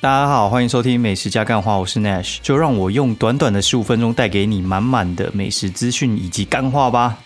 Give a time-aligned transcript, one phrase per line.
[0.00, 7.18] 大家好，欢迎收听美食加干话，我是 Nash，就让我用短短的十五分钟带给你满满的美食资讯以及干话吧。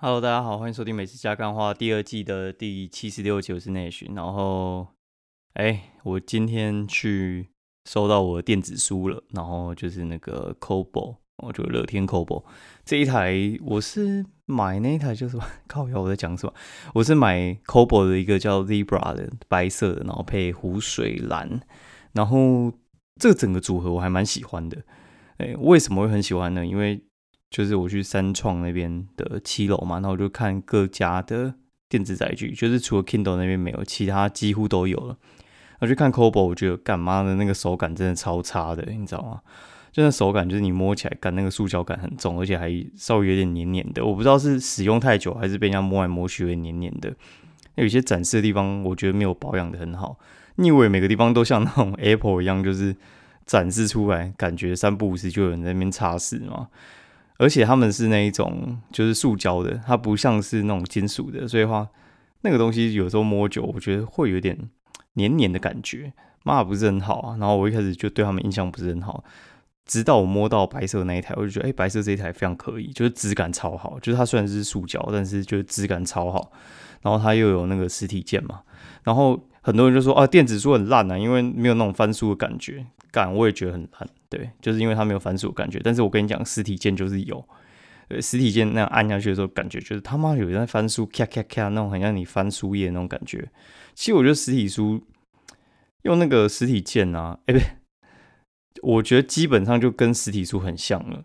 [0.00, 4.12] Hello，大家好，欢迎收听美食加干话第二季的第七十六集，我是 Nash。
[4.16, 4.88] 然后，
[5.54, 7.50] 哎，我今天去
[7.84, 11.18] 收到我的电子书了，然后就是那个 Kobo。
[11.40, 12.42] 我就乐天 Kobo
[12.84, 13.32] 这一台，
[13.64, 16.54] 我是买那台就是靠腰我在讲什么？
[16.94, 21.60] 我是买 c o b o 的一个叫 Zebra 的白色的，然后配湖水蓝，
[22.12, 22.72] 然后
[23.20, 24.82] 这整个组合我还蛮喜欢的。
[25.36, 26.64] 哎，为什么会很喜欢呢？
[26.64, 27.04] 因为
[27.50, 31.54] 就是我去三创那边的七楼嘛，然后我就看各家的
[31.90, 35.18] 电子载具，就是除了 Kindle 那边没有，其他几乎都有了。
[35.80, 39.42] 我去看 c o b o 我觉得干妈的那个手感真的超差的，你知道吗？
[39.98, 44.06] 真的手感就是你摸起来感那个塑胶感很重，而且还稍微有点黏黏的。
[44.06, 47.12] 我不知道是使用太久，还是被人家摸来摸去会黏黏的。
[47.74, 50.16] 有些展示的地方，我觉得没有保养的很好。
[50.54, 52.94] 你以为每个地方都像那种 Apple 一样，就是
[53.44, 56.68] 展示出来，感觉三不五时就有人在那边擦拭吗？
[57.38, 61.88] 而且他们是那一种就是塑胶的，它不像是那种金属的，所以话
[62.42, 64.56] 那个东西有时候摸久，我觉得会有点
[65.14, 66.12] 黏黏的感觉，
[66.44, 67.36] 妈不是很好啊。
[67.40, 69.24] 然后我一开始就对他们印象不是很好。
[69.88, 73.98] 直到我摸到白色那一台，我就觉得，哎，白色这一台非常可以，就是质感超好。
[74.00, 76.52] 就是它虽然是塑胶，但是就是质感超好。
[77.02, 78.60] 然后它又有那个实体键嘛。
[79.02, 82.84] 然后很多人就说，啊，电子书很烂啊，因为没有那种翻书的感觉。
[83.10, 85.80] 感我也觉得很烂，对，就是因为它没有翻书的感觉。
[85.82, 87.42] 但是我跟你讲，实体键就是有，
[88.06, 93.48] 对，实体键那样按下去的时候，感觉就是他妈有人在翻书，咔咔咔那种，很像你翻书页那种感觉。
[93.94, 95.02] 其实我觉得实体书
[96.02, 97.60] 用那个实体键啊，哎，不。
[98.82, 101.24] 我觉得基本上就跟实体书很像了，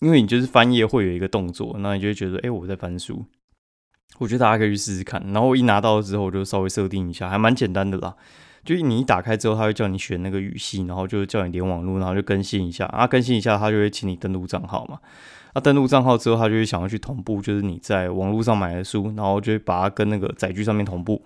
[0.00, 3.24] 因为你就是翻页会有一个动作，那你就会觉得，哎，我在翻书。
[4.18, 5.22] 我觉得大家可以去试试看。
[5.32, 8.16] 然后我一拿到之后，我就稍微设定一下，还蛮简单的啦。
[8.64, 14.98] 就你一打开之后，他会叫你选那个语系，然后就叫你连网络，然后就更新一下啊，更新一下，他就会请你登录账号嘛。
[15.54, 21.22] 那登录账号之后，他就会想要去同步，就是你在网络上买的书，然后就会把它跟那个载具上面同步。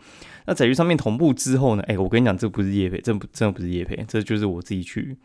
[0.47, 5.17] 那载具上面同步之后呢，哎，我跟你讲，这不是叶配，这不真的不是叶配，这就是我自己去。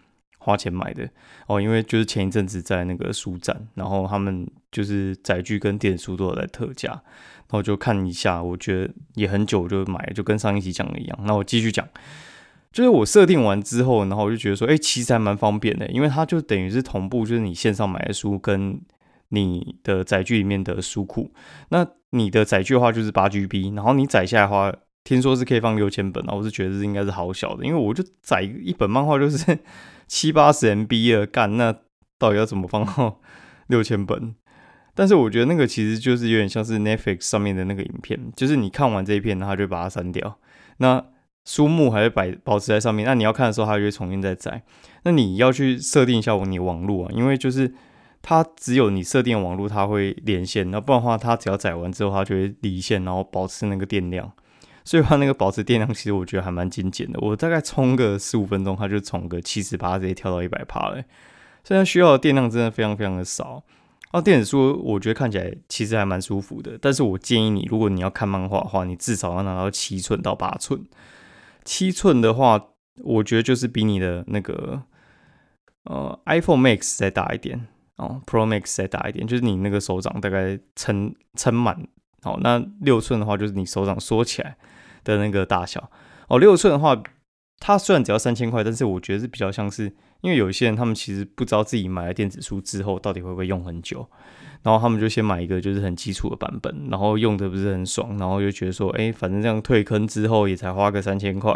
[0.48, 1.06] 花钱买的
[1.48, 11.20] 哦，因为就是前一阵子在那个书展，然后他们就是载具跟电子书都有在特价，然后就看一下，我觉得也很久就买，就跟上一期讲的一样。
[11.26, 11.86] 那我继续讲，
[12.72, 18.80] 就是我设定完之后，然后我就觉得说，哎，其实还蛮方便的，因为它就等于是同步，就是你线上买的书跟
[19.28, 21.34] 你的载具里面的书库。
[21.68, 24.74] 那你的载具的话就是八 GB，然后你载下来的话，
[25.08, 29.58] 听说是可以放六千本啊，我是觉得这应该是好小的，因为我就载一本漫画就是。
[30.08, 31.76] 七八十 MB 了，干那
[32.18, 33.20] 到底要怎么放到
[33.68, 34.34] 六千本？
[34.96, 40.40] 但是我觉得那个其实就是有点像是 Netflix 上面的那个影片，就是你看完这一片，它就把它删掉。
[40.78, 41.04] 那
[41.44, 44.64] 书目还会摆保持在上面，那你要看的时候，它就会重新再载。
[45.04, 47.74] 那你要去设定一下你网络啊，因为就是
[48.22, 54.32] 它只有你设定网络，它会连线，那不然的话，它只要载完之后，它就会离线，然后保持那个电量。
[54.88, 57.20] 所以它那个保持电量，其实我觉得还蛮精简的。
[57.20, 61.04] 我大概充个十五分钟，它就从个七十八直接跳到一百帕了。
[61.66, 63.62] 现在需要的电量真的非常非常的少。
[64.12, 66.78] 啊，电子书我觉得看起来其实还蛮舒服的。
[66.82, 70.82] 但是我建议你，如果你要看漫画的话，你至少要拿到七寸到八寸。
[71.66, 72.68] 七寸的话，
[73.04, 74.84] 我觉得就是比你的那个
[75.84, 77.68] 呃 iPhone Max 再大一点
[77.98, 81.86] 哦，Pro Max 再大一点，就是你那个手掌大概撑撑满。
[82.22, 84.56] 好，那六寸的话，就是你手掌缩起来。
[85.16, 85.90] 的那个大小。
[86.28, 87.02] 哦，六寸的话，
[87.60, 89.86] 它虽然只要三千块，但是我觉得是比较像是，
[90.22, 94.08] 因为有一些人他们其实不知道自己买了电子书之后到底会不会用很久，
[94.62, 101.56] 然后他们就先买一个就是很基础的版本，然后用的不是很爽，然后就觉得说，哎，反正这样退坑之后也才花个三千块，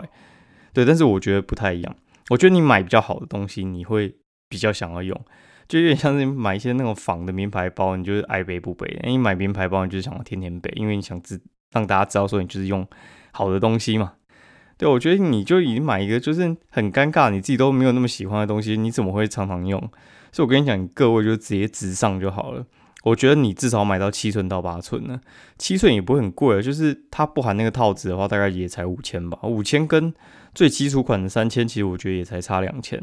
[0.74, 1.96] 对，但是我觉得不太一样，
[2.30, 4.16] 我觉得你买比较好的东西，你会
[4.48, 5.20] 比较想要用，
[5.68, 12.88] 就有点像是买一些那种仿的名牌包，你就是爱背不背，你买名牌包你就是想要天天背，因为你想知让大家知道说你就是用。
[13.32, 14.14] 好的东西嘛，
[14.78, 19.80] 对，我觉得你就已经买一个就是很尴尬，你自己都没有那么喜欢的东西，你怎么会常常用？
[20.32, 22.66] 所以我跟你讲，各位就直接直上就好了。
[23.04, 25.20] 我觉得你至少买到七寸到八寸呢，
[25.58, 29.40] 七寸也不会很贵，就是它不含那个套子的话，大概也才五千吧。
[29.44, 30.14] 五千跟
[30.54, 33.02] 最基础款的三千，其实我觉得也才差两千。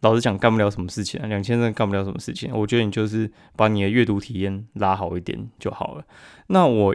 [0.00, 2.50] 老实讲，干不了什么事情啊，两千真的干不了什么事情。
[2.54, 6.04] 我觉得你就是把你的阅读体验拉好一点就好了。
[6.48, 6.94] 那我。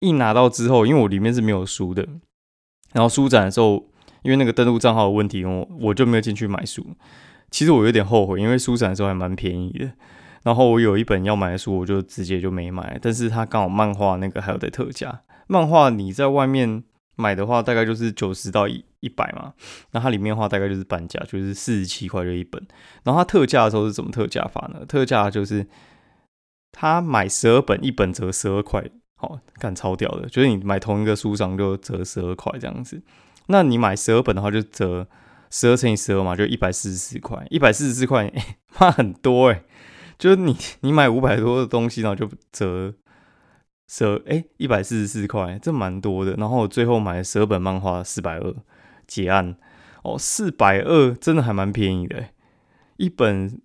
[0.00, 2.06] 一拿到之后，因为我里面是没有书的，
[2.92, 3.90] 然后书展的时候，
[4.22, 6.86] 因为那个登录账号的问题，我我就没有进去买书。
[7.50, 9.90] 其实我有点后悔，因为书展的时候还蛮便宜的。
[10.44, 12.98] 然后我有一本要买的书，我就直接就没买。
[13.02, 16.84] 但是它刚好漫画那个还有在特价，漫画你在外面
[17.16, 19.52] 买的话，大概就是九十到一一百嘛。
[19.90, 22.64] 那它里面的话，大概就是半价，就是四十七块就一本。
[23.02, 24.84] 然后它特价的时候是怎么特价法呢？
[24.86, 25.66] 特价就是
[26.70, 28.84] 他买十二本，一本折十二块，
[29.20, 30.28] 好，干超屌的。
[30.28, 33.02] 就是你买同一个书商就折十二块这样子。
[33.48, 35.06] 那你买十二本的话，就折
[35.50, 37.46] 十二乘以十二嘛，就一百四十四块。
[37.50, 38.32] 一百四十四块，
[38.78, 39.64] 妈很多哎！
[40.18, 42.94] 就是你你买五百多的东西，然后就折
[43.86, 46.34] 折哎一百四十四块，这蛮多的。
[46.34, 48.54] 然后我最后买了十二本漫画，四百二
[49.06, 49.56] 结案
[50.02, 52.26] 哦，四百二真的还蛮便宜的，
[52.96, 53.60] 一本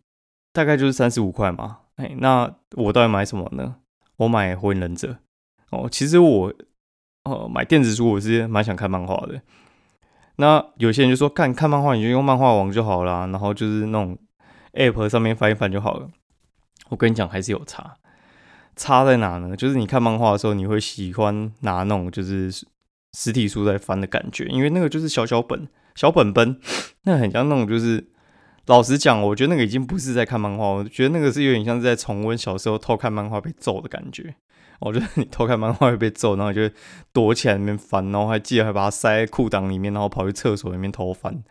[0.51, 1.79] 大概就是三十五块嘛。
[1.97, 3.75] 哎，那我到底买什么呢？
[4.17, 5.07] 我买《火影忍者》
[5.73, 5.89] 哦。
[5.91, 6.53] 其实我
[7.23, 9.41] 呃买电子书，我是蛮想看漫画的。
[10.35, 14.17] 那有些人就说，看看漫画你就用漫画网就好啦，然后就是那种
[14.73, 16.09] App 上面翻一翻就好了。
[16.89, 17.95] 我跟你讲，还是有差。
[18.75, 19.55] 差在哪呢？
[19.55, 22.51] 就是你看漫画的时候，你会喜欢拿那种就是
[23.13, 26.59] 实体书在翻的感觉，因为那个就是小小本、小本本，
[27.03, 28.09] 那很像那种就是。
[28.67, 34.33] 老实讲，我觉得那个已经不是在看漫画，我觉得那个是有点像是在重温小时候偷看漫画被揍的感觉。
[34.85, 36.61] 我觉得你偷看漫画会被揍，然后就
[37.11, 41.43] 躲起来那边翻，然后还记得还把它塞在裤裆里面，然后跑去厕所里面偷翻。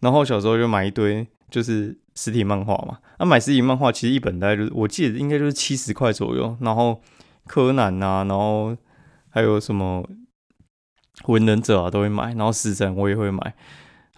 [0.00, 6.56] 然后小时候就买一堆就是实体漫画嘛，那买实体漫画其实一本大概就是我记得应该就是七十块左右。
[6.60, 7.00] 然后
[7.46, 8.76] 柯南啊，然后
[9.30, 10.06] 还有什么
[11.26, 13.54] 文人者啊都会买，然后死神我也会买。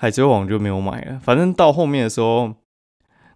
[0.00, 2.54] 海贼王就没有买了，反正到后面的时候，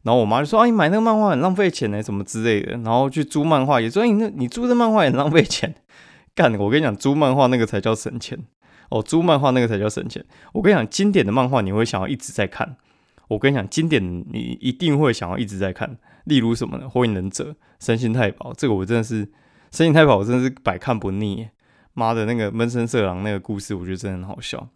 [0.02, 5.74] 然后我妈就说：“啊，你买那个漫画很浪费钱呢，什么之类的。”然后去租漫画，也说：“你那你租这漫画也浪费钱。”
[6.34, 8.38] 干，我跟你讲，租漫画那个才叫省钱
[8.90, 10.24] 哦，租漫画那个才叫省钱。
[10.54, 12.76] 我跟你讲，经典的漫画你会想要一直在看。
[13.28, 15.98] 我跟你讲，经典你一定会想要一直在看。
[16.24, 16.86] 例如什么呢？
[16.88, 17.44] 《火影忍者》
[17.78, 19.26] 《三星太保》，这个我真的是
[19.70, 21.48] 《三星太保》，我真的是百看不腻。
[21.94, 24.68] 妈的，那个闷声色狼那个故事，我觉得真的很好笑。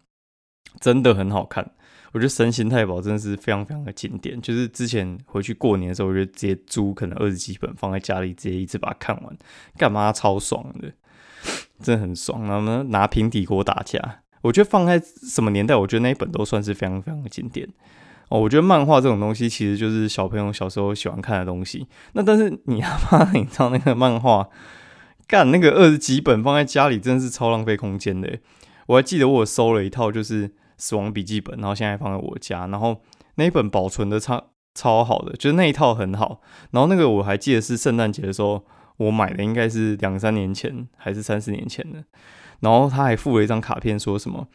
[0.79, 1.71] 真的很好看，
[2.13, 4.41] 我觉得《神行太保》真的是非常非常的经典。
[4.41, 9.37] 就是之前回去过年的时候，我就直接租可能二十几本放在家里，直接一次把它看完，
[9.77, 10.91] 干嘛超爽的，
[11.83, 12.43] 真的很爽。
[12.43, 17.67] 然后呢拿平底锅打架，我觉得放在什么年代，我觉得那一本都算是非常非常的经典
[18.29, 18.39] 哦。
[18.39, 21.87] 我觉得漫画这种东西其实就是小朋友小时候喜欢看的东西。
[22.13, 24.47] 那但是你他妈，你知道那个漫画
[25.27, 28.39] 干那个二十几本放在家里，真的是超浪费空间的。
[28.87, 33.01] 我还记得我收了一套，就是《死亡笔记本》，然后现在放在我家，然后
[33.35, 36.41] 那一本保存的超超好的，就是那一套很好。
[36.71, 38.63] 然后那个我还记得是圣诞节的时候
[38.97, 42.03] 我买的，应该是两三年前还是三四年前的。
[42.59, 44.47] 然后他还附了一张卡片，说什么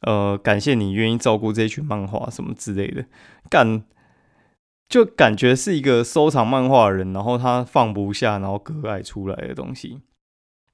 [0.00, 3.04] 呃感谢你愿意照顾这一群漫画什么之类的，
[3.48, 3.84] 干
[4.88, 10.00] 就感觉是一个收藏漫画的人，然后他放不下，然后割爱出来的东西。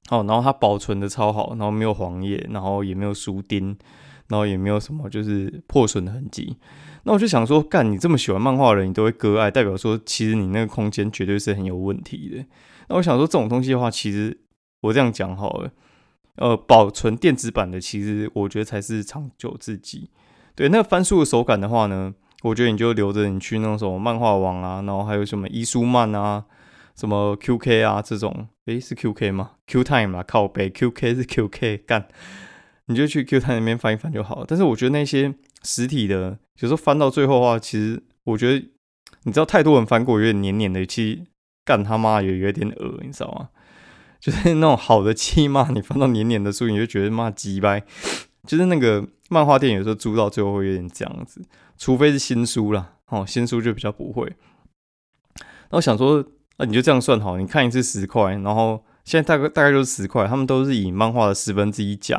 [0.09, 3.77] 哦，然后它保存的超好，然后没有黄页，然后也没有书钉，
[4.29, 6.57] 然后也没有什么就是破损的痕迹。
[7.03, 12.45] 那我就想说，干你这么喜欢漫画的人，你都会割爱，代表说其实你那个空间绝对是很有问题的。
[12.87, 14.37] 那我想说，这种东西的话，其实
[14.81, 15.71] 我这样讲好了，
[16.37, 20.09] 呃，保存电子版的，其实我觉得才是长久之计。
[20.55, 22.13] 对，那个翻书的手感的话呢，
[22.43, 26.45] 我觉得你就留着，你去那种什么漫画网啊，然后还有什么伊书漫啊。
[26.95, 32.07] 什么 QK 啊这种，诶，是 QK 吗？Q Time 嘛，靠背 QK 是 QK 干，
[32.87, 34.43] 你就去 Q 站那边翻一翻就好。
[34.47, 38.65] 但是我觉得那些实体的，有时候翻到最后的话，其实我觉得，
[39.23, 41.21] 你知道太多人翻过，有点黏黏的，其实
[41.65, 43.49] 干他妈也有点恶你知道吗？
[44.19, 47.83] 就是那种好的漆嘛，你翻到黏黏的书，你就觉得妈鸡掰。
[48.47, 51.41] 就是那个漫画店有时候租到最后会有点这样子，
[51.77, 54.35] 除非是新书啦，哦，新书就比较不会。
[55.69, 56.25] 那我想说。
[56.55, 62.17] 那你就这样算好，你看一次十块，然后现在大概大概就是十块，他们都是以漫画的十分之一价，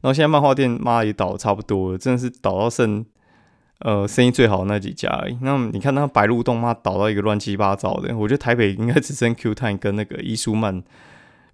[0.00, 3.06] 然后现在漫画店妈也倒的差不多了，真的是倒到剩
[3.78, 5.38] 呃生意最好的那几家而已。
[5.42, 10.82] 那你看那白鹿洞妈倒到一个乱七八糟的，我觉得台北应该只剩 Q Time 跟那个伊书曼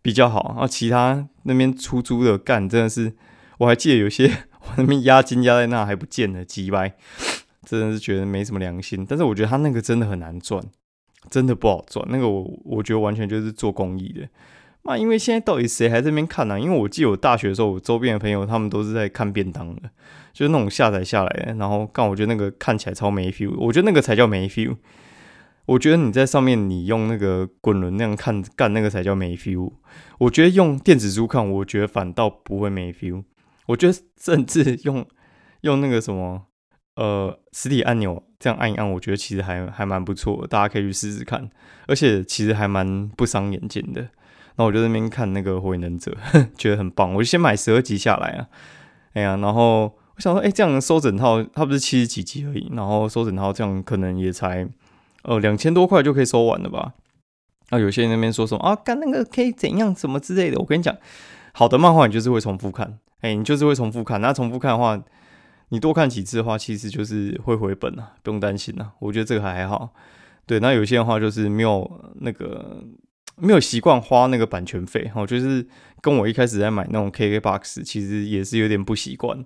[0.00, 3.12] 比较好，然后其他那边出租的干真的是，
[3.58, 4.26] 我还记得有些
[4.64, 6.94] 我那边押金押在那还不见了，几百，
[7.66, 9.04] 真的是觉得没什么良心。
[9.06, 10.64] 但是我觉得他那个真的很难赚。
[11.28, 14.26] 真的不好赚，那个我我觉得完全就是做公益的。
[14.82, 16.58] 那因为现在到底谁还在那边看呢？
[16.58, 19.82] 因为我记得我大学的时候，我周边的朋友他们都是在看便当的，
[20.32, 21.54] 就是那种下载下来。
[21.58, 24.76] 然后干，我觉得那个看起来超没 feel，我觉得那个才叫没 feel。
[25.66, 29.72] 我觉得你在上面你用那个滚轮那样看干那个才叫没 feel。
[30.18, 33.22] 我觉得用电子书看，我觉得反倒不会没 feel。
[33.66, 35.06] 我觉得甚至用
[35.60, 36.46] 用那个什么
[36.96, 41.48] 呃实体按钮这样按一按，我觉得其实还还蛮不错，大家可以去试试看。
[41.86, 44.08] 而且其实还蛮不伤眼睛的。
[44.60, 46.14] 那我就那边看那个火影忍者，
[46.54, 48.46] 觉得很棒，我就先买十二集下来啊。
[49.14, 54.68] 哎呀，然后我想说，哎，这样收整套，它不是七十几集而已，然后收整套这样可能也才
[55.22, 56.92] 呃两千多块就可以收完了吧？
[57.70, 60.94] 那有些人那边说什么啊，干那个可以怎样什么之类的，我跟你讲，
[61.54, 64.20] 好的漫画你就是会重复看，哎，你就是会重复看。
[64.20, 65.02] 那重复看的话，
[65.70, 68.92] 你多看几次的话，其实就是会回本啊，不用担心啊。
[68.98, 69.88] 我觉得这个还好。
[70.44, 72.84] 对，那有些的话就是没有那个
[73.40, 75.66] 没有习惯花那个版权费，哦，就是
[76.00, 79.38] 跟我一开始在买那种 KKBOX，其实也是有点不习惯，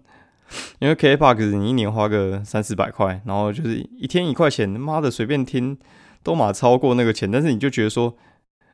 [0.81, 5.79] 因为 KKBOX 你一年花个三四百块，然后就是一天一块钱，妈的随便听。
[6.23, 8.17] 都马超过那个钱，但是你就觉得说，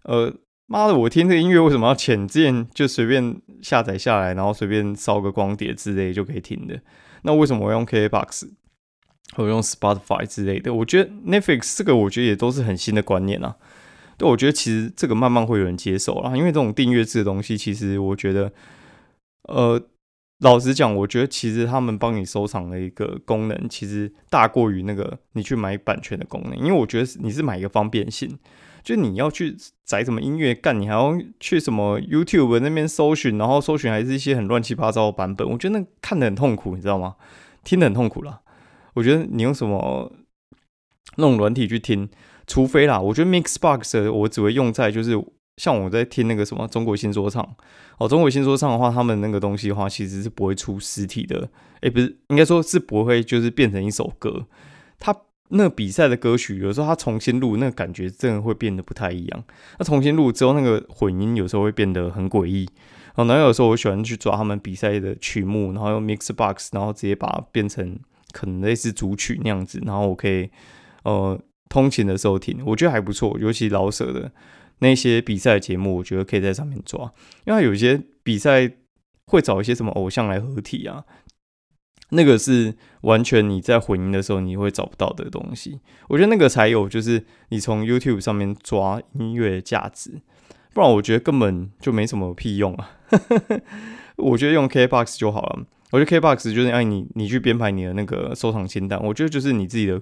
[0.05, 0.33] 呃，
[0.67, 2.29] 妈的，我听这个音乐为什么要钱？
[2.29, 6.81] 之前就随便下载下来，然后随便烧个光碟之类就可以听的。
[7.23, 8.45] 那为什么我用 KK Box
[9.35, 10.73] 或者用 Spotify 之类的？
[10.73, 13.57] 我觉得 Netflix 这个我觉得也都是很新的观念啊。
[14.21, 18.53] 对，我觉得其实这个慢慢会有人接受啦，因为这种订阅制的东西，其实我觉得，
[19.49, 19.81] 呃。
[20.43, 26.57] 老实讲，我觉得其实他们帮你收藏的一个功能，其实大过于那个你去买版权的功能。
[26.57, 28.39] 因为我觉得你是买一个方便性，
[28.83, 37.17] 就你要去载什么音乐干，你还要去什么 YouTube 那边搜寻，然后搜寻还是一些很乱七八糟的版本，我觉得那看得很痛苦，你知道吗？
[37.63, 38.41] 听得很痛苦啦。
[38.95, 40.11] 我觉得你用什么
[41.17, 42.09] 那种软体去听，
[42.51, 45.13] 除非啦，我觉得 Mixbox 我只会用在就是。
[45.57, 47.47] 像我在听那个什么中国新说唱
[47.99, 51.51] 哦，中国新说唱的话，他们那个东西的话，其实是不会出实体的，
[51.83, 54.47] 诶，不是，应该说是不会，就是变成一首歌。
[54.99, 55.15] 他
[55.51, 59.45] 那比赛的歌曲，有时候他重新录，那个感觉真的会变得不太一样。
[59.79, 62.67] 那重新录之后，那个混音有时候会变得很诡异。
[63.17, 67.99] 哦，然后有时候我喜欢去抓他们比赛的曲目，然后用 mix box，然后直接把它变成
[68.33, 70.49] 可能类似主曲那样子，然后我可以
[71.03, 71.39] 呃
[71.71, 74.31] 通勤的时候听，我觉得还不错，尤其老舍的。
[74.83, 77.13] 那些比赛节目，我觉得可以在上面抓，
[77.45, 78.79] 因为有些比赛
[79.27, 81.05] 会找一些什么偶像来合体啊，
[82.13, 85.81] 那个是完全你在混音的时候你会找不到的东西。
[86.09, 90.23] 我觉得那个才有，就是你从 YouTube 上面抓音乐价值，
[90.73, 92.93] 不然我觉得根本就没什么屁用啊。
[94.17, 100.01] 我觉得用 KBox 就好了，我觉得 KBox 就是哎你你去编排你的那个收藏清单，我觉得就是你自己的。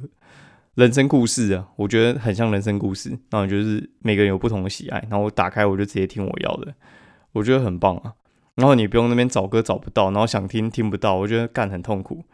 [0.79, 3.11] 人生故事啊，我觉得很像人生故事。
[3.31, 6.73] 然后就是每个人有不同的喜爱，然后我打开我就直接听我要的，
[7.33, 8.13] 我觉得很棒啊。
[8.55, 12.25] 然后你不用那边找歌找不到，然后想听听不到，我觉得干很痛苦。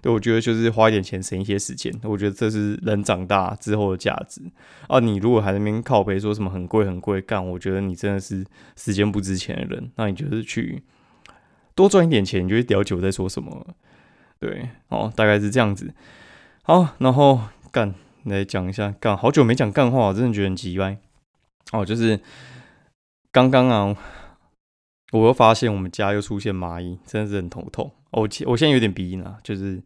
[0.00, 4.40] 对，我觉得就是花一点钱省一些时间，我觉得这是人长大之后的价值
[4.88, 4.98] 啊。
[4.98, 8.42] 你如果还在那边靠背说什么很贵很贵干，我觉得你真的是
[8.76, 9.90] 时间不值钱的人。
[9.96, 10.82] 那你就是去
[11.74, 13.66] 多赚一点钱，你就了解我在说什么。
[14.38, 15.92] 对，哦，大概是这样子。
[16.62, 17.38] 好，然后。
[17.72, 20.96] 干来讲一下干，好久没讲干话，我真的觉得很奇怪
[21.72, 21.84] 哦。
[21.84, 22.20] 就是
[23.32, 23.96] 刚刚啊，
[25.12, 27.90] 我又发现我们家又出现蚂蚁，真的是很头痛。
[28.10, 29.80] 我我现在有点鼻音啊，就是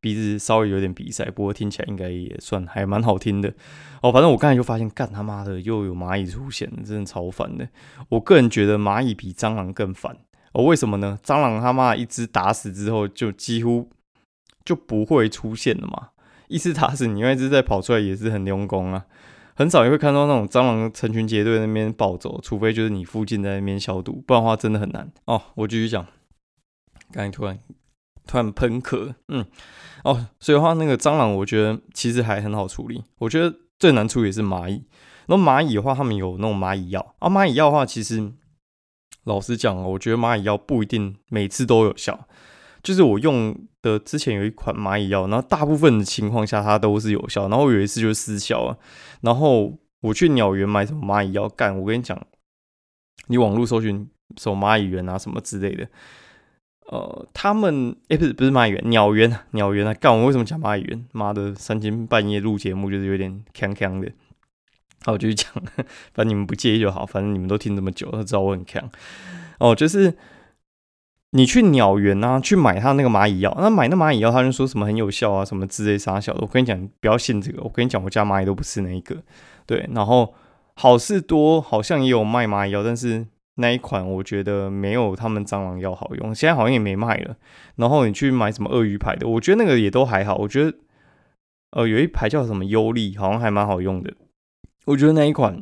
[0.00, 3.52] 鼻子稍微有点鼻塞，不过听起来应该也算还蛮好听的
[4.00, 4.12] 哦。
[4.12, 7.68] 反正我刚才就发现，干他妈的又有蚂蚁出现，真的超烦的。
[8.08, 10.16] 我个人觉得蚂蚁比蟑螂更烦
[10.52, 10.64] 哦。
[10.64, 11.18] 为什么呢？
[11.24, 13.90] 蟑螂他妈一只打死之后，就几乎
[14.64, 16.10] 就不会出现了嘛。
[16.48, 19.06] 一次打死你，另外一只再跑出来也是很用功啊，
[19.54, 25.40] 很少也会看到那种蟑螂成群结队那边暴走，除非就是你附近在那边消毒，不然的话真的很难哦。
[25.54, 26.06] 我继续讲，
[27.12, 27.58] 刚才突然
[28.26, 29.44] 突然喷咳，嗯，
[30.04, 34.84] 哦，所以的话那个蟑螂我觉得其实还很好处理，我觉得最难处理是蚂蚁。
[35.26, 38.30] 那蚂蚁的话，他们有那种蚂蚁药啊，蚂蚁药的话，其实
[39.24, 42.28] 老实讲哦，我觉得蚂蚁药不一定每次都有效。
[42.82, 48.78] 就是我用的之前有一款蚂蚁药，然后大部分的情况下它都是有效，然后有一次就失效了。
[49.20, 52.18] 然后我去鸟园买什么蚂蚁药干，我跟你讲，
[53.26, 55.86] 你网络搜寻什么蚂蚁园啊什么之类的，
[56.86, 61.06] 呃，他们哎不是不是蚂蚁园，鸟园鸟园啊干，我为什么讲蚂蚁园？
[61.12, 64.10] 妈的，三更半夜录节目就是有点锵锵的。
[65.04, 65.52] 好，我就去讲，
[66.14, 68.90] 反正你们不介意就好，反正你们都听这么久，都知道我很强。
[69.58, 70.16] 哦，就是。
[71.36, 76.38] 你去鸟园啊，去买他那个蚂蚁药，那买那蚂蚁药，他就说什么很有效啊，什么之类啥小的。
[76.42, 77.60] 我跟你讲，不要信这个。
[77.64, 79.16] 我跟你讲，我家蚂蚁都不是那一个。
[79.66, 80.32] 对，然后
[80.74, 83.26] 好事多好像也有卖蚂蚁药，但是
[83.56, 87.34] 那一款我觉得没有他们蟑螂药好用，现在好像也没卖了。
[87.74, 90.36] 然后你去买什么鳄鱼牌的，我觉得那个也都还好。
[90.36, 90.72] 我觉得
[91.72, 94.14] 呃有一排叫什么优利，好像还蛮好用的。
[94.84, 95.60] 我觉得那一款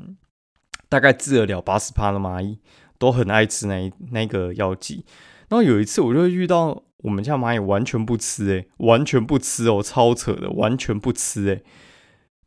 [0.91, 2.59] 大概治得了八十趴的蚂蚁，
[2.99, 5.07] 都很爱吃那那个药剂。
[5.53, 11.63] 然后有一次我就遇到我们家蚂蚁完全不吃，诶，完全不吃哦，超扯的，完全不吃，诶，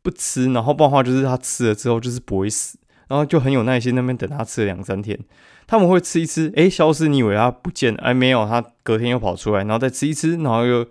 [0.02, 0.52] 不吃。
[0.52, 5.16] 然后不然话就是它吃了之后就是不会死，然后就很有耐心那边等它吃了两三天。
[5.68, 8.00] 他们会吃一吃，诶，消失，你以为它不见了？
[8.02, 10.84] 哎，没有，它隔天又跑出来，然后再吃一吃，然后又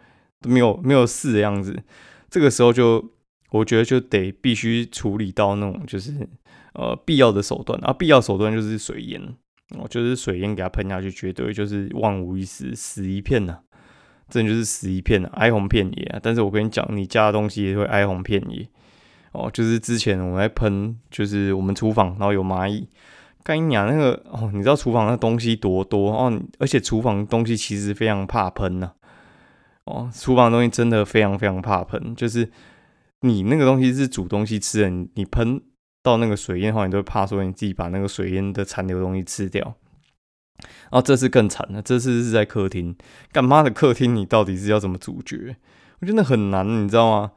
[0.48, 1.84] 没有没有事的样子。
[2.30, 3.12] 这个时候就
[3.50, 6.14] 我觉得就得必须处理到那种就是
[6.76, 9.22] 呃必要的手段啊，必要手段就是水淹，
[9.78, 13.58] 哦，就是水烟给它喷下去，绝对就是万无一失，死一片呐，
[14.30, 16.20] 真的就是死一片呐，哀鸿遍野啊。
[16.22, 18.68] 但是我跟你讲，你家的东西也会哀鸿遍野
[19.32, 19.50] 哦。
[19.52, 22.88] 就是之前我们在喷，就是我们厨房然后有蚂蚁。
[23.44, 28.92] 干你娘那个哦，你知道厨房那东西多多哦，而且厨房东西其实非常怕喷呐。
[29.84, 32.50] 哦，厨房东西真的非常非常怕喷，就是
[33.22, 35.62] 你那个东西是煮东西吃的，你喷
[36.06, 39.76] 到那个水烟的话，你都会怕说你自己把那个水烟的残留东西吃掉。
[40.60, 42.96] 然后这次更惨了，这次是在客厅，
[43.32, 45.56] 干妈的客厅你到底是要怎么主角？
[46.00, 47.32] 我觉得很难，你知道吗？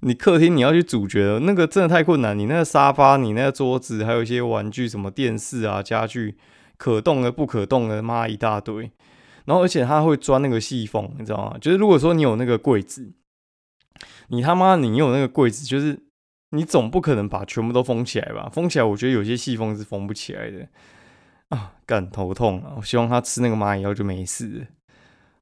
[0.00, 2.38] 你客厅你要去主角，那个真的太困难。
[2.38, 6.36] 你那个沙发、你那个桌子，还有一些玩具，什么电视啊、家具，
[6.76, 8.90] 可动的、不可动的，妈一大堆。
[9.46, 11.56] 然后而且它会钻那个细缝，你知道吗？
[11.58, 13.12] 就是如果说你有那个柜子，
[14.28, 15.98] 你他妈你有那个柜子，就是
[16.50, 18.48] 你总不可能把全部都封起来吧？
[18.52, 20.66] 封起来，我觉得有些细缝是封不起来的
[21.48, 22.74] 啊，干头痛啊！
[22.76, 24.66] 我希望他吃那个蚂蚁药就没事。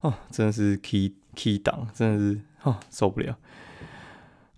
[0.00, 3.36] 哦，真的是 key key 档，真的是哦受不了。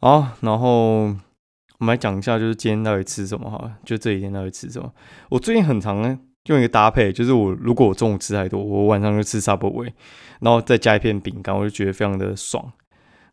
[0.01, 3.73] 好，然后我们来讲一下，就是今天到底吃什么哈？
[3.85, 4.93] 就这几天到底吃什么？
[5.29, 6.03] 我最近很常
[6.47, 9.93] 用一个搭配，就是我如果我中午吃太多，我晚上就吃 Subway，
[10.41, 12.73] 然后再加一片饼干，我就觉得非常的爽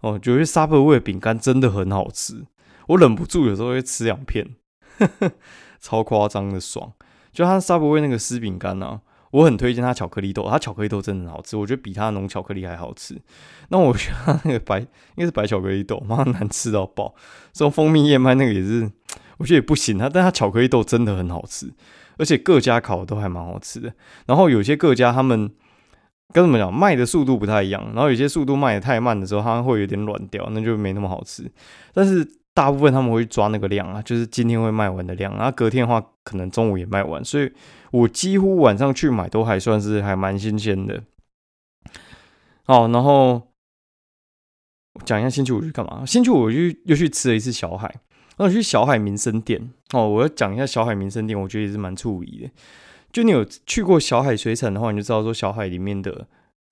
[0.01, 0.17] 哦。
[0.19, 2.45] 觉得 Subway 饼干真的很好吃，
[2.87, 4.55] 我忍不住有时候会吃两片，
[5.79, 6.91] 超夸张的爽。
[7.31, 9.01] 就它 Subway 那个湿饼干呢？
[9.31, 13.21] 我很推荐它巧克力豆，它巧克力豆真的很好吃，我觉得比它浓巧克力还好吃。
[13.69, 17.13] 那我觉得它那个白应该是白巧克力豆，妈难吃到爆。
[17.51, 18.89] 这种蜂蜜燕麦那个也是，
[19.37, 20.09] 我觉得也不行啊。
[20.11, 21.71] 但它巧克力豆真的很好吃，
[22.17, 23.93] 而且各家烤的都还蛮好吃的。
[24.25, 25.51] 然后有些各家他们
[26.33, 31.51] 跟怎么讲卖的速度不太一样，然后有些速度卖的太慢的时候，它会有点软掉，那就没那么好吃。
[31.93, 32.25] 但是
[32.57, 37.51] 大部分他们会抓那个量啊，就是今天会卖完的量，然后隔天的话可能中午也卖完，所以。
[37.89, 41.01] 我几乎晚上去买都还算是还蛮新鲜的。
[42.65, 43.53] 好，然后
[45.05, 46.05] 讲一下星期五去干嘛？
[46.05, 47.87] 星期五我就又去吃了一次小海，
[48.35, 49.71] 然后去小海民生店。
[49.93, 52.51] 哦，我要讲一下小海民生店，我觉得也是蛮出名的。
[53.13, 56.27] 就你有去过小海水产的话，你就知道说小海里面的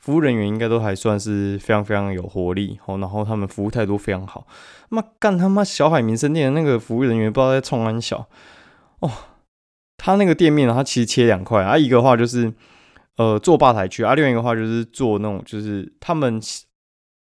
[0.05, 2.79] 服务人员应该都还算是非常非常有活力。
[2.85, 4.45] 哦，然后他们服务态度非常好。
[4.89, 8.27] 妈干他妈小海民生店的那个服务人员不知道在冲安小
[8.99, 9.11] 哦。
[9.97, 12.53] 他那个店面呢，他其实切两块啊，一个话就是
[13.17, 16.39] 呃做吧台区啊，另外一个话就是做那种就是他们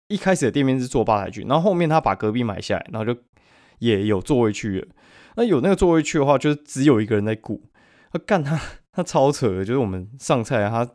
[0.09, 3.17] 一开始的店面是做吧台区，然后后面他把隔壁买下来，然后就
[3.79, 4.89] 也有座位区了。
[5.37, 7.63] 那有那个座位区的话，就是只有一个人在顾。
[8.13, 8.61] 他干他
[8.93, 10.89] 他超扯的，就是我们上菜，他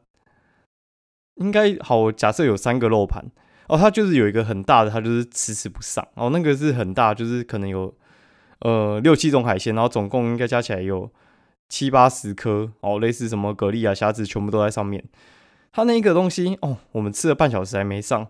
[1.39, 3.25] 应该好假设有三个肉盘
[3.67, 7.93] 哦，他就是有一个很大的，他就是迟迟不上哦，那个是很大，就是可能有
[8.59, 11.11] 呃六七种海鲜，然后总共应该加起来有。
[11.71, 15.03] 七八十颗哦，类似什么蛤蜊啊、虾子，全部都在上面。
[15.71, 18.27] 他那一个东西哦，我们吃了半小时还没上，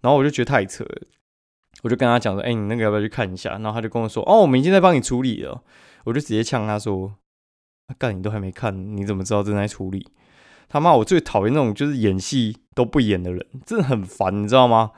[0.00, 1.02] 然后我就觉得太扯了，
[1.82, 5.62] 我就跟他讲说：“哎，你那个要不要去看一下？”然后他就跟我说：“哦，我们已经在帮你处理了。”
[6.04, 7.16] 我就直接呛他说
[7.98, 10.06] ：“干，你都还没看，你怎么知道正在处理？”
[10.70, 14.92] 他妈，我最讨厌那种就是演戏都不演的人，真的很烦，你知道吗？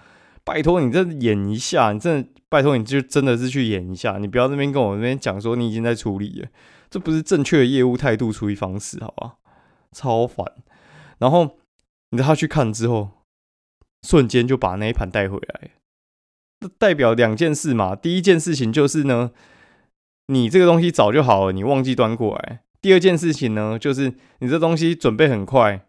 [0.44, 6.48] 拜托你这演一下，你真的拜托你就真的是去演一下，你不要那边跟我那边讲说你已经在处理了。
[6.90, 9.36] 这不是正确的业务态度处理方式，好吧？
[9.92, 10.46] 超烦。
[11.18, 11.56] 然后
[12.10, 13.08] 你他去看之后，
[14.06, 15.70] 瞬间就把那一盘带回来，
[16.60, 17.96] 那代表两件事嘛。
[17.96, 19.30] 第一件事情就是呢，
[20.26, 22.60] 你这个东西早就好了，你忘记端过来。
[22.82, 25.86] 第二件事情呢，就是你这东西准备很快，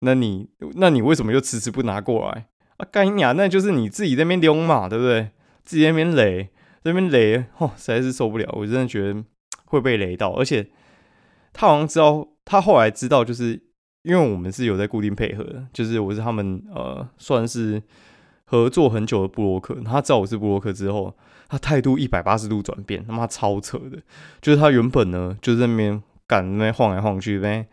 [0.00, 2.46] 那你那你为什么又迟迟不拿过来
[2.76, 2.86] 啊？
[2.92, 5.30] 干呀，那就是你自己那边溜嘛，对不对？
[5.64, 6.50] 自己那边累，
[6.84, 8.48] 那边雷，哦，实在是受不了。
[8.52, 9.24] 我真的觉得。
[9.68, 10.64] 会被雷到，而且
[11.52, 13.60] 他好像知道，他后来知道，就是
[14.04, 17.82] 因为我们是有在固定配合的，就是我是他们呃算是
[18.44, 21.12] 合作很久的布洛克，他知道我是布洛克之后，
[21.48, 24.00] 他态度一百八十度转变，他妈超扯的，
[24.40, 27.66] 就是他原本呢就在那边赶那边晃来晃去呗，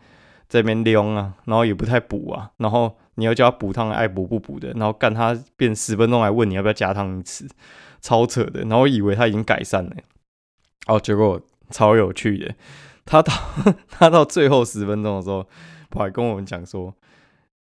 [0.48, 7.48] 在边撩啊，然后也不太补啊，然后你要叫他补汤爱补不补的，然后干他变十分钟来问你要不要加汤吃，
[8.00, 9.92] 超扯的，然后以为他已经改善了，
[10.86, 11.40] 哦，结果。
[11.70, 12.54] 超有趣的，
[13.06, 13.32] 他到
[13.88, 15.48] 他到最后十分钟的时候，
[15.90, 16.94] 跑来跟我们讲说：“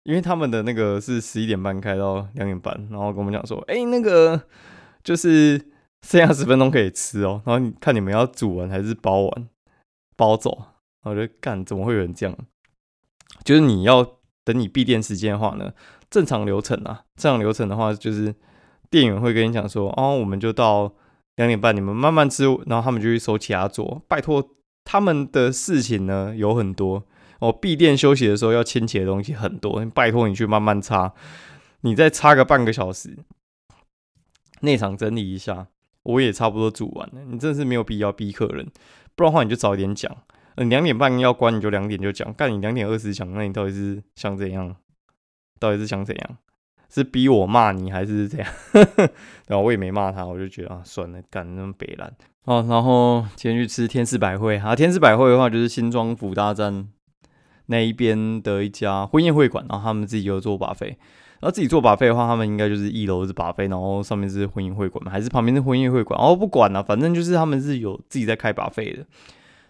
[0.04, 4.42] 因为他们的那个是十一点半开到两点半，然后跟我们讲说，哎，那个
[5.04, 5.62] 就是
[6.02, 9.48] 剩下十分钟可以吃哦，然后你看你们要煮完还是包完。
[10.16, 10.66] 包走，
[11.04, 12.38] 我就干，怎么会有人这样？
[13.44, 15.74] 就是你要等你闭店时间的话呢，
[16.10, 18.34] 正常流程啊，正常流程的话就是
[18.90, 20.94] 店员会跟你讲说，哦，我们就到
[21.36, 24.02] 两点半，你们慢慢吃，然后他们就去收其他桌。
[24.08, 27.04] 拜托，他们的事情呢有很多。
[27.40, 31.14] 哦，闭店休息的时候要清洁的东西很多，拜托你去慢慢擦，
[31.82, 33.18] 你再擦个半个小时，
[34.62, 35.68] 内场整理一下，
[36.04, 37.26] 我也差不多煮完了。
[37.26, 38.72] 你真的是没有必要逼客人，
[39.16, 40.16] 不然的话你就早一点讲。
[40.56, 42.34] 嗯，两点半要关，你就两点就讲。
[42.34, 44.76] 干你两点二十讲，那你到底是想怎样？
[45.60, 46.38] 到底是想怎样？
[46.90, 48.48] 是逼我骂你还是怎样？
[49.48, 52.14] 然后我也没骂他，我就觉得啊，算了，干那么北蓝
[52.46, 52.66] 哦。
[52.70, 56.88] 然后今天去吃天使百汇啊，天使百汇的话就是新庄府大站。
[57.68, 61.00] 那一边的一家婚宴会馆，然后他们自己有做把费，
[61.40, 66.20] 然后自己做把费的话，他们应该就是一楼是把费，然后上面是婚宴会馆嘛，还是旁边是婚宴会馆？
[66.20, 69.06] 哦，不管了，反正就是他们是有自己在开把费的，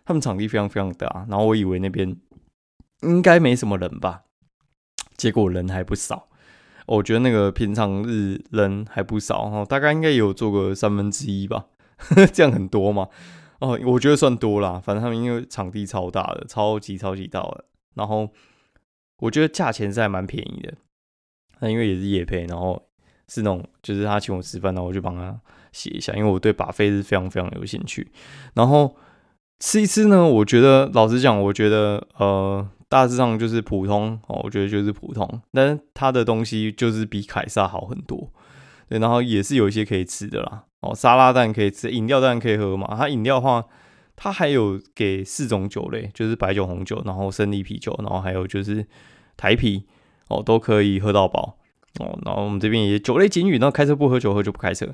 [0.05, 2.15] 他们场地非常非常大，然后我以为那边
[3.01, 4.21] 应该没什么人吧，
[5.17, 6.27] 结果人还不少，
[6.85, 11.65] 我觉得那个平常日人还不少，哦，大概应该有做个三分之一吧，
[12.31, 13.07] 这样很多吗？
[13.59, 17.65] 哦，我觉得算多啦，反正他们因为场地超大的，超级超级大的。
[17.95, 18.29] 然后
[19.19, 20.73] 我觉得价钱是还蛮便宜的，
[21.59, 22.81] 那因为也是夜配，然后
[23.27, 25.39] 是那种就是他请我吃饭，然后我就帮他
[25.71, 28.07] 写一下，因为我对把费是非常非常有兴趣。
[28.53, 28.95] 然后
[29.59, 38.31] 吃一吃呢，我觉得老实讲，我觉得呃大致上就是普通哦，我觉得就是普通，但是他的东西就是比凯撒好很多，
[38.89, 43.65] 对，然后也是有一些可以吃的啦，哦沙拉蛋可以吃，饮料当然可以喝嘛，他饮料的话。
[44.17, 48.87] 它还有给四种酒类，就是白酒、红酒，然后生力啤酒，然后还有就是
[49.35, 49.85] 台啤
[50.29, 51.57] 哦，都可以喝到饱
[51.99, 52.17] 哦。
[52.25, 54.93] 然后我们这边也酒类禁语，那开车不喝酒，喝就不开车。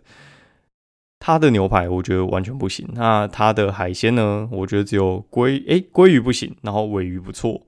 [1.20, 7.62] 它的牛排我觉得完全不行，那它的海鲜呢，我觉得只有鲑诶鲑鱼不行，然后尾鱼不错，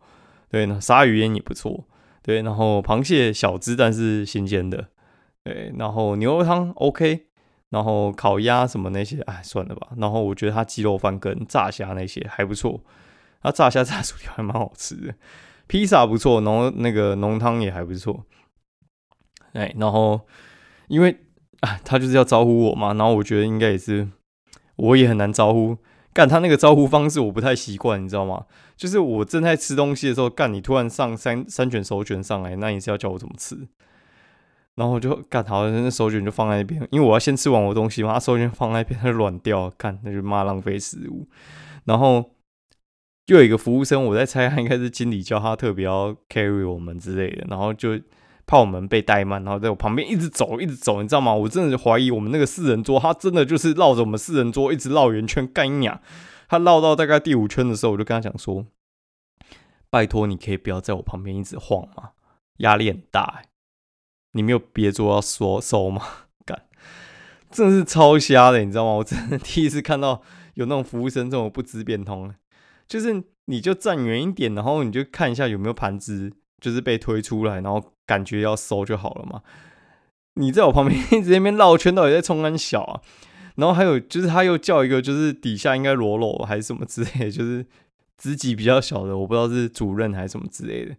[0.49, 1.85] 对，那鲨鱼烟也不错，
[2.21, 4.87] 对，然后螃蟹小只但是新鲜的，
[5.43, 7.27] 对，然后牛肉汤 OK。
[7.69, 9.87] 然后烤鸭什么那些，哎，算了吧。
[9.97, 12.79] 然后我觉得他鸡肉饭跟炸虾那些还不错，
[13.41, 15.15] 他炸虾 炸薯条还蛮好吃的，
[15.67, 18.25] 披萨不错，然后那个浓汤也还不错。
[19.53, 20.21] 哎，然后
[20.87, 21.17] 因为
[21.61, 24.07] 啊，他就是要招呼我嘛，然后我觉得应该也是，
[24.75, 25.77] 我也很难招呼。
[26.11, 28.45] 干他那个招呼方式我不太习惯，你知道吗？
[28.75, 33.67] 就是我正在吃东西的时候，干你突然上三三卷手卷上来，那你是要叫我怎么吃？
[34.75, 38.13] 然后我就干好，那手卷就放在那边，因为我要先吃完我东西嘛。
[38.13, 41.27] 他手卷放在那边，它软掉，干那就骂浪费食物。
[41.85, 42.31] 然后
[43.25, 47.99] 就有一个服务生，我在猜他应该是经理叫他特别要 carry 我们之类的，然后就
[48.45, 51.33] 怕我们被怠慢，然后在我旁边一直走，一直走，你知道吗？
[51.33, 55.89] 我真的怀疑我们那个四人桌，他真的就是绕着我们四人桌一直绕圆圈干一
[56.49, 58.65] 他绕到大概第五圈的时候，我就跟他讲说
[59.89, 62.11] ：“拜托，你可以不要在我旁边一直晃吗？
[62.57, 63.43] 压力很大。”
[64.35, 66.01] 你没有别桌要说收吗？
[66.43, 66.63] 干，
[67.51, 68.91] 真的是超瞎的，你知道吗？
[68.93, 70.21] 我真的第一次看到
[70.55, 72.33] 有那种服务生这么不知变通，
[72.93, 79.41] 就是你就站远一点，然后你就看一下有没有盘子就是被推出来，然后感觉要收就好了嘛。
[80.35, 83.01] 你在我旁边 一直那边绕圈，到底在冲安小啊？
[83.55, 87.65] 然后还有就是他又叫一个，就是底下应该罗罗还是什么之类，就是
[88.15, 90.95] 职级比较小的，我不知道是主任还是什么之类的。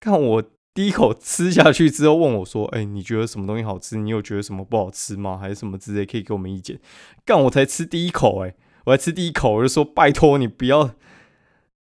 [0.00, 0.44] 看我。
[0.72, 3.96] 第一口吃下去之后，问我说：“哎，你觉得什么东西好吃？
[3.96, 5.36] 你有觉得什么不好吃吗？
[5.36, 6.06] 还是什么之类？
[6.06, 6.78] 可以给我们意见。”
[7.26, 8.54] 干，我才吃第一口，哎，
[8.90, 10.94] 我吃第一口，我就说：“拜托你不要。”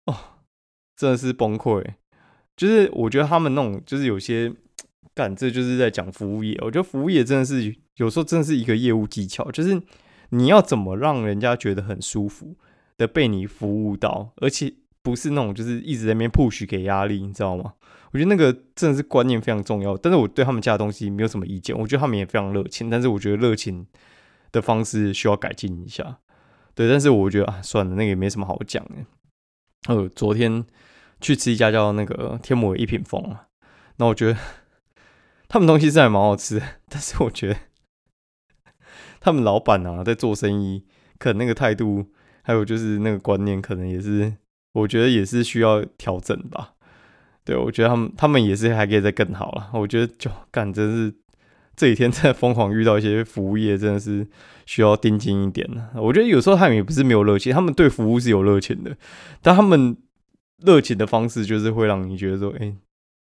[0.05, 0.15] 哦，
[0.95, 1.83] 真的是崩溃。
[2.57, 4.51] 就是我觉得他们那种，就是有些
[5.13, 6.57] 干，这就是在讲服务业。
[6.61, 9.81] 我觉得服务业真的是有时候真的是一个业务技巧，就是
[10.29, 12.55] 你要怎么让人家觉得很舒服
[12.97, 17.73] 的被你服务到，而且不是那种就是一直在那边 push 给压力，你知道吗？
[18.11, 21.77] 我觉得那个真的是观念非常重要，但是我对他们家的东西没有什么意见。
[21.77, 23.85] 我觉得他们也非常热情，但是我觉得热情
[24.51, 26.19] 的方式需要改进一下。
[26.75, 28.91] 对，但是我觉得啊，算了，那个也没什么好讲的。
[29.87, 30.65] 呃，昨天
[31.21, 33.47] 去吃一家叫那个天母一品风啊，
[33.97, 34.37] 那我觉得
[35.47, 37.55] 他们东西是还蛮好吃，但是我觉得
[39.19, 40.83] 他们老板啊在做生意，
[41.17, 42.11] 可能那个态度
[42.43, 44.33] 还有就是那个观念，可能也是
[44.73, 46.73] 我觉得也是需要调整吧。
[47.45, 49.69] 对，我觉得他们他们也是还可以再更好了。
[49.73, 51.15] 我觉得就干真是
[51.75, 54.27] 这几天在疯狂遇到一些服务业，真的是
[54.65, 55.91] 需要盯紧一点了。
[55.95, 58.95] 我觉得有时候他们也不是没有热情，他们对服务是有热情的，
[59.41, 59.95] 但他们
[60.63, 62.75] 热情的方式就是会让你觉得说，哎，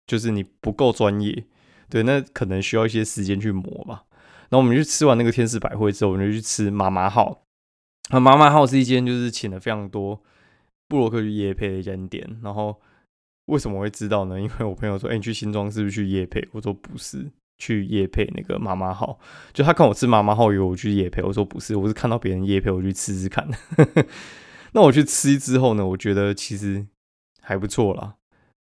[0.06, 1.44] 就是你不够专业，
[1.88, 4.04] 对，那可能需要一些时间去磨吧。
[4.48, 7.44] 然后我们去吃完那个天使百汇之后，我们就去吃妈妈号。
[8.10, 10.20] 啊，妈妈号是一间就是请了非常多
[10.88, 12.38] 布洛克去夜配的一间店。
[12.42, 12.78] 然后
[13.46, 14.38] 为什么会知道呢？
[14.38, 17.30] 因为我朋友说：“哎，你去新庄是不是去夜配？”我说：“不是，
[17.62, 19.18] 去夜配那个妈妈号。”
[19.54, 21.22] 就他看我吃妈妈号，以为我去夜配。
[21.22, 23.48] 我说：“不是，我是看到别人夜配，我去吃吃看。
[24.74, 26.84] ”那我去吃之后呢，我觉得其实
[27.40, 28.14] 还不错啦。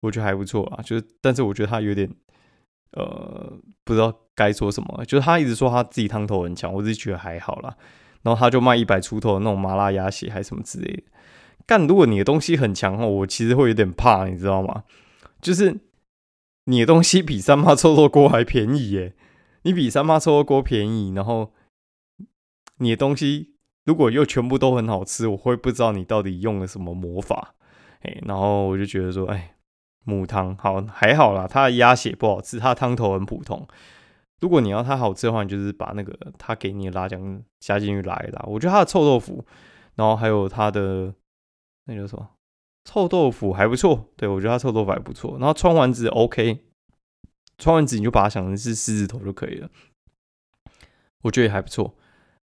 [0.01, 2.09] 我觉得还不错啦，就是，但是我觉得他有点，
[2.93, 3.53] 呃，
[3.85, 5.05] 不知道该说什么。
[5.05, 7.77] 就是他一直说他自己汤头很强，我自己觉得还好啦。
[8.23, 11.03] 然后他就卖一百出头的那种麻辣鸭血还是什么之类的。
[11.67, 14.85] 但如果你的东西很强，我其实会有点怕，你知道吗？
[15.41, 15.77] 就是
[16.69, 19.15] 你的东西比三妈臭豆锅还便宜耶，
[19.63, 21.53] 你比三妈臭豆锅便宜，然后
[22.77, 23.55] 你的东西
[23.85, 27.55] 如果又全部都很好吃，我会不知道你到底用了什么魔法。
[28.01, 29.55] 哎，然后我就觉得说，哎。
[30.05, 33.69] 母汤好还好啦，它的鸭血不好吃，它的汤头很普通。
[34.41, 38.43] 如果你要它好吃的话，你就是把那个他给你的辣酱加进去拉一拉。
[38.47, 39.45] 我觉得它的臭豆腐，
[39.97, 41.13] 然后还有它的
[41.85, 42.27] 那叫什么
[42.89, 44.09] 臭豆腐还不错。
[44.17, 45.37] 对我觉得它臭豆腐还不错。
[45.39, 46.61] 然后川丸子 OK，
[47.59, 49.69] 川丸子你就把它想成是狮子头就可以了。
[51.21, 51.95] 我觉得也还不错，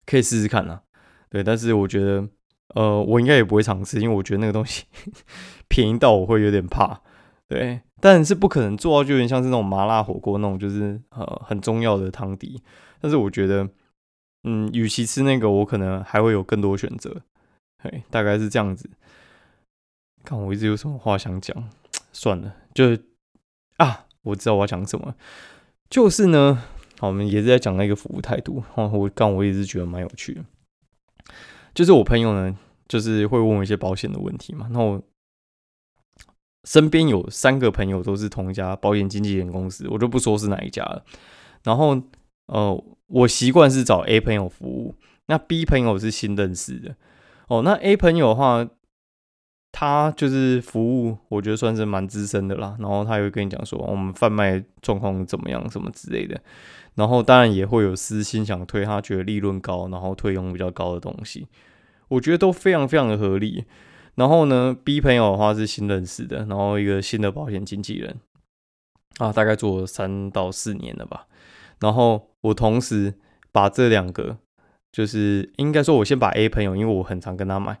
[0.07, 0.81] 可以试试看啊。
[1.29, 2.27] 对，但是我觉得
[2.73, 4.85] 呃，我应该也不会尝试，因为我觉得那个东西
[5.69, 7.01] 便宜到我会有点怕。
[7.47, 12.63] 对，但是不可能做到，就有点像是那种麻辣火锅那种，就是呃很重要的汤底。
[12.99, 13.69] 但是我觉得，
[14.43, 17.21] 嗯，与其吃那个，我可能还会有更多选择。
[17.83, 18.89] 嘿，大概是这样子。
[20.23, 21.69] 看我一直有什么话想讲，
[22.11, 22.97] 算了，就
[23.77, 25.15] 啊，我知道我要讲什么，
[25.89, 26.63] 就是呢，
[26.99, 28.63] 好，我们也是在讲那个服务态度。
[28.75, 30.45] 哦，我刚我一直觉得蛮有趣的，
[31.73, 32.57] 就是我朋友呢，
[32.87, 35.01] 就是会问我一些保险的问题嘛，那我。
[36.63, 41.03] 身边有三个朋友都是同一家保险经纪人公司，我就不说是哪一家了。
[41.63, 41.99] 然后，
[42.45, 44.93] 呃，我习惯是找 A 朋友服务，
[45.25, 46.95] 那 B 朋友是新认识的。
[47.47, 48.63] 哦，那 A 朋友的话，
[49.71, 52.75] 他就是服务，我觉得算是蛮资深的啦。
[52.79, 56.39] 然后他会跟你讲说，我们贩卖状况怎么样，什么之类的。
[56.95, 61.47] 然后当然也会有私心想推他觉得利润高，然后退佣比较高的东西，
[62.09, 63.63] 我觉得都非常非常的合理。
[64.15, 68.19] 然后呢，B 朋友的话是新认识的，然后一个新的保险经纪人
[69.19, 71.27] 啊，大概做了三到四年了吧。
[71.79, 73.13] 然后我同时
[73.53, 74.37] 把这两个，
[74.91, 77.79] 就是应该说，我先把 A 朋友，因为我很常跟他买，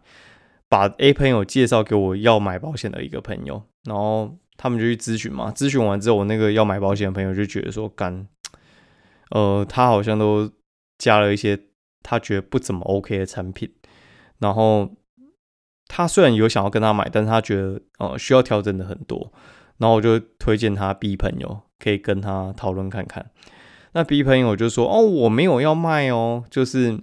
[0.71, 5.51] 把 A 朋友介绍给我要买保险的一个朋友，然后他们就去咨询嘛。
[5.51, 8.25] 咨询完之后，我那个要买保险的朋友就觉得说，干，
[9.31, 10.49] 呃，他好像都
[10.97, 11.59] 加了一些
[12.01, 13.69] 他觉得不怎么 OK 的产品，
[14.39, 14.89] 然后。
[15.93, 19.29] 他虽然有想要跟他买，但是他觉得呃需要调整的很多，
[19.77, 23.29] 然后我就推荐他 B 朋友可以跟他讨论看看。
[23.91, 26.97] 那 B 朋友就说：“哦，我没有要卖哦，就是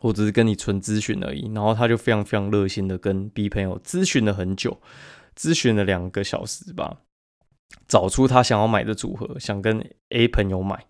[0.00, 4.80] 我只是跟你纯咨询而已。”然后他就非常非常热心的跟 B 朋友咨询了很久，
[5.36, 6.98] 咨询了两个小时吧，
[7.88, 10.86] 找出他想要买的组合，想跟 A 朋友买。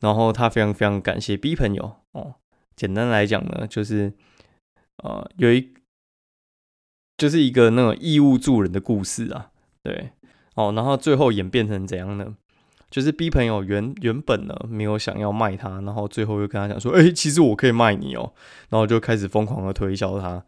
[0.00, 2.34] 然后他非常非常感谢 B 朋友哦。
[2.74, 4.12] 简单来讲呢，就是
[5.02, 5.74] 呃有一。
[7.18, 9.50] 就是一个那种义务助人的故事啊，
[9.82, 10.10] 对，
[10.54, 12.36] 哦，然后最后演变成怎样呢？
[12.90, 18.32] 就是 B 朋友原原本呢没有想要卖他，然后最后又跟他讲说，哎，其实我可以卖你哦，
[18.68, 20.42] 然后就开始疯狂的推销他，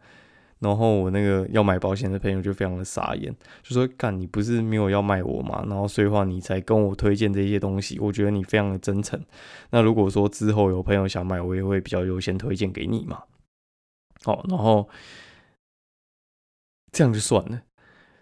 [0.59, 5.63] 然后我那个要买保险的朋友就非常的傻眼，就说，干，你不是没有要卖我吗？
[5.67, 9.19] 然后所以话你才跟我推荐这些东西，我觉得你非常的真诚。
[9.71, 13.23] 那如果说之后有朋友想买，我也会比较优先推荐给你嘛。
[14.23, 14.89] 好，然后。
[16.91, 17.61] 这样就算了，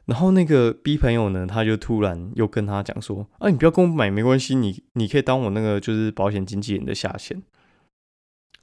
[0.07, 7.43] 然后那个 B 朋友呢，他就突然又跟他讲说：“啊，你不要跟我买，没关系，你你可以当我那个就是保险经纪人的下线。”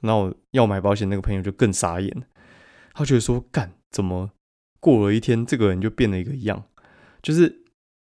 [0.01, 2.23] 然后要买保险那个朋友就更傻眼，
[2.93, 4.31] 他觉得说：“干，怎么
[4.79, 6.63] 过了一天，这个人就变了一个样？
[7.21, 7.63] 就是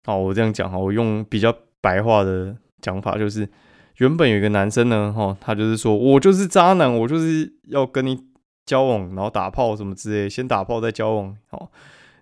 [0.07, 3.49] 哦，我这样讲哈，我用比较白话的讲法，就是
[3.97, 8.27] 原本有一个男生呢，哈，他就是说我就是渣男，我就是要跟你。”
[8.69, 11.73] 交往，然后打炮什么之类，先打炮再交往，好，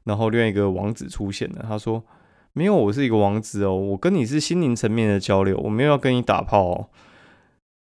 [0.07, 2.03] 然后另外一个王子出现了，他说
[2.55, 6.89] ：“没有，我是一个王子哦，我跟你是心灵层面的交流，我没有要跟你打炮哦。”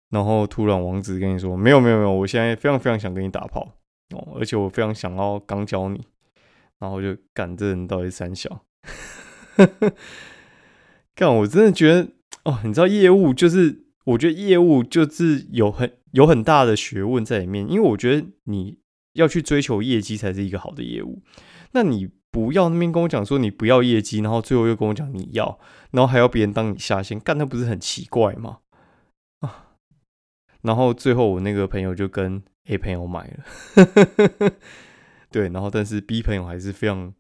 [0.10, 3.76] 然后突然王子跟你说：“没有，没有，没有，我现在非常非常想跟你打炮
[4.15, 6.08] 哦，而且我非常想要刚教你。”
[6.80, 8.62] 然后就干这人到底三小，
[11.13, 12.10] 干我真的觉得
[12.45, 13.82] 哦，你知道业务就是。
[14.06, 18.78] 我觉得业务就是有很有很大的学问在里面，因为我觉得你
[19.13, 21.21] 要去追求业绩才是一个好的业务。
[21.74, 25.60] 那你不要那边跟我讲说你不要业绩，然后最后又跟我讲你要，
[25.92, 28.60] 然后还要别人当你下线，干那不是很奇怪吗？
[29.42, 29.76] 啊，
[30.62, 34.52] 然后最后我那个朋友就跟 A 朋友买了，
[35.30, 37.14] 对，然后但是 B 朋友还是非常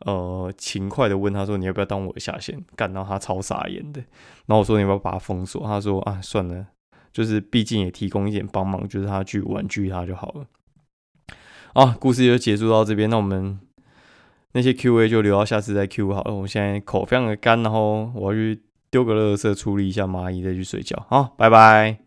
[0.00, 4.00] 呃勤快的问他说你要不要当我的下线，干到他超傻眼的，
[4.46, 6.66] 然后我说你要不要把他封锁，他说啊算了。
[7.12, 10.46] 就是毕竟也提供一点帮忙，就是他去玩具他就好了。
[11.72, 13.58] 啊，故事就结束到这边，那我们
[14.56, 16.34] 那些 Q&A 就留到下次再 Q 好了。
[16.34, 18.58] 我现在口非常的干，然后我要去
[18.90, 21.04] 丢个垃圾处理一下蚂蚁，再去睡觉。
[21.10, 22.05] 好，拜拜。